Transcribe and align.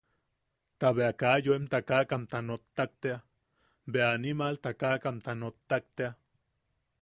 Ta 0.79 0.87
bea 0.95 1.11
kaa 1.21 1.37
yoem 1.45 1.65
takakamta 1.71 2.37
nottak 2.47 2.91
tea, 3.01 3.17
bea 3.91 4.09
animal 4.17 4.55
takakamta 4.63 5.31
nottak 5.41 5.83
tea. 5.95 6.11